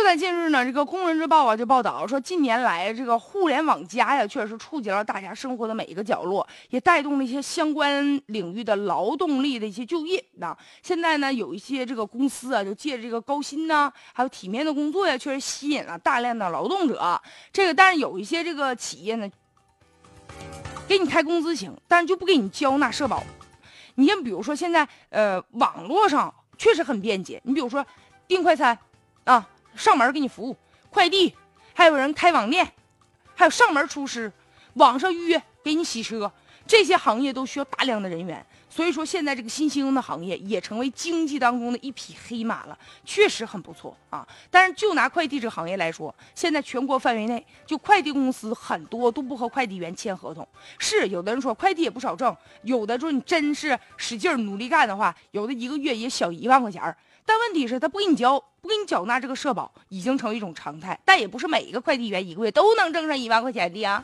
[0.00, 10.24] 就在近日呢，这个《工人日报》啊就报道说，近年来这个互联网加呀，确实触及了大家生活的每一个角落，也带动了一些相关领域的劳动力的一些就业。
[10.36, 17.20] 那现在呢，有一些这个公司啊，就借着这个高薪呐，还有体面的工作呀，确实吸引了大量的劳动者。
[17.52, 19.30] 这个，但是有一些这个企业呢，
[20.88, 23.22] 给你开工资行，但是就不给你交纳社保。
[23.96, 27.38] 你像比如说现在，呃，网络上确实很便捷。
[27.44, 27.84] 你比如说
[28.26, 28.78] 订快餐，
[29.24, 29.46] 啊。
[29.74, 30.56] 上门给你服务，
[30.90, 31.34] 快递，
[31.74, 32.72] 还有人开网店，
[33.34, 34.32] 还有上门厨师，
[34.74, 36.32] 网上预约给你洗车，
[36.70, 38.46] 这些行业都需要大量的人员。
[38.68, 44.24] 所以说，现在这个新兴的行业也成为经济当中的一匹黑马了，确实很不错啊。
[44.48, 50.46] 但是就拿快递这个行业来说，现在全国范围内，就快递公司很多都不和快递员签合同。
[50.78, 56.96] 是有的人说快递也不少挣，有的说你真是使劲努力干的话，有的一个月也小一万块钱儿
[57.26, 60.96] 但问题是，他不给你交，不给你缴纳这个社保，已经成为一种常态。
[61.04, 64.02] 但也不是每一个快递员一个月都能挣上一万块钱的呀。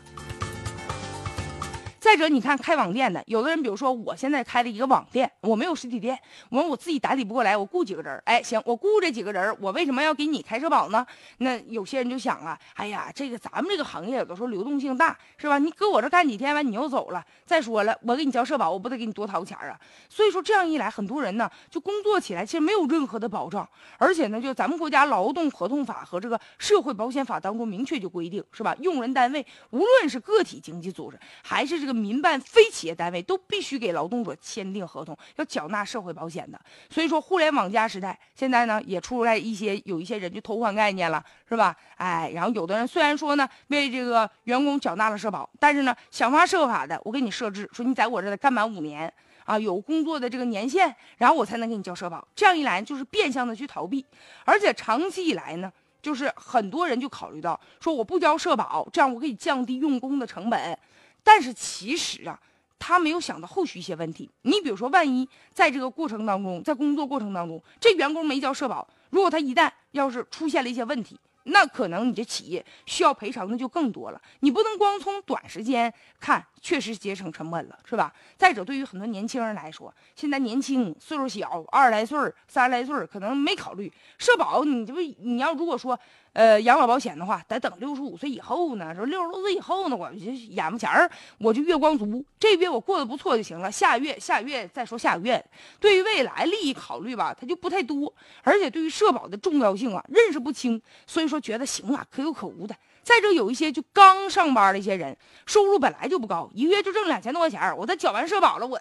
[1.99, 6.17] 再者，你看开网店的，有的人，比如说我现在开了一个网店，我没有实体店，
[6.51, 11.05] 我我自己打理不过来，我雇几个人哎，行，我雇这几个人我为什么要给你开社保呢？
[11.39, 15.59] 那有些人就想啊，哎呀，这个咱们这个行业有的时候流动性大，是吧？
[15.59, 17.25] 你搁我这干几天完，你又走了。
[17.45, 19.77] 再说了，我给你交社保，我不得给你多掏钱啊？
[20.09, 28.77] 所以说这样一来，很多人呢就工作起来其实没有任何的保障，而且呢，就咱们国家劳动合同法和这个社会保险法当中明确就规定，是吧？
[28.81, 31.96] 用人单位无论是个体经济组织还是这个。
[31.97, 36.61] 民办非企业单位都必须给劳动者签订合同，要缴纳社会保险的。
[36.91, 41.75] 所以说，互联网加时代，现在呢也出来一些有一些人就偷换概念了，是吧？
[41.97, 49.13] 哎，然后有的人虽然说呢为这个员工缴纳了社保，但是呢想方设法的我给你设置，说你在我这得干满五年
[49.45, 52.27] 啊，有工作的这个年限，然后我才能给你交社保。
[52.35, 54.05] 这样一来就是变相的去逃避，
[54.45, 55.73] 而且长期以来呢，
[56.03, 60.79] 就是很多人就考虑到说我不交社保，这样我可以降低用工的成本。
[61.27, 62.41] 但是其实啊，
[62.79, 64.31] 他没有想到后续一些问题。
[64.43, 74.23] 你比如说，万一在这个过程当中，在工作过程当中，这员工没交社保，如果他一旦要是出现了一些问题，那可能你这企业需要赔偿的就更多了。
[74.39, 78.15] 你不能光从短时间看，确实节省成本了，是吧？
[78.37, 82.17] 再者，对于很多年轻人来说，现在年轻岁数小，二十来岁、
[82.47, 84.63] 三十来岁，可能没考虑社保。
[84.65, 85.99] 你这不，你要如果说。
[86.37, 88.95] 呃，养老保险的话，得等六十五岁以后呢。
[88.95, 93.73] 说六十多岁以后呢，我就眼巴前儿我就月光族，这月我过得不错就行了。
[93.73, 95.43] 下月下月再说下个月。
[95.81, 102.77] 对于未来利益考虑吧，他就不太多，而且对于社保的重要性啊，认识不清，所以说觉得行啊，可有可无的。
[103.03, 105.17] 再者，有一些就刚上班的一些人，
[105.47, 108.79] 收入本来就不高，一个月就挣两千多块钱，我再缴完社保了，我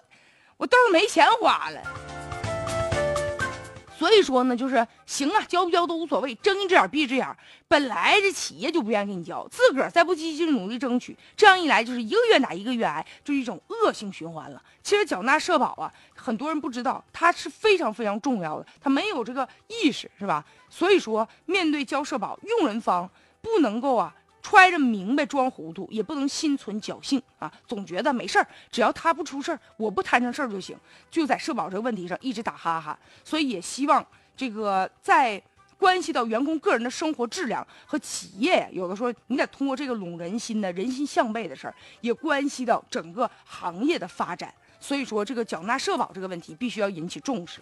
[0.58, 2.25] 我兜没钱花了。
[3.98, 7.26] 所以说呢，就是行啊，交不交都无所谓，睁一只眼闭一只眼。
[7.66, 14.62] 本来这企业就不愿意给你交，自个儿再不积极努力争取，这样一来就是一个月打一个月挨，就一种恶性循环了。
[14.82, 20.44] 其实缴纳社保啊，很多人不知道，它是非常非常重要的，他没有这个意识，是吧？
[20.68, 23.08] 所以说，面对交社保，用人方
[23.40, 24.14] 不能够啊。
[24.48, 27.52] 揣着明白装糊涂，也不能心存侥幸啊！
[27.66, 30.78] 总觉得没事儿，只要他不出事儿，我不摊上事儿就行。
[31.10, 34.06] 就在社保这个问题上一直打哈哈，所以也希望
[34.36, 35.42] 这个在
[35.76, 44.54] 关系到员工个人的生活质量和企业，有的时候你得通过这个拢人心的人心向背的事儿，也关系到整个行业的发展。
[44.78, 47.60] 所以说，这个缴纳社保这个问题必须要引起重视。